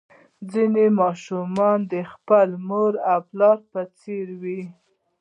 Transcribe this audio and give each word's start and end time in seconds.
ولې 0.03 0.45
ځینې 0.51 0.85
ماشومان 1.01 1.79
د 1.91 1.93
خپل 2.11 2.47
مور 2.67 2.93
او 3.11 3.19
پلار 3.29 3.57
په 3.71 3.81
څیر 3.99 4.27
وي 4.41 4.61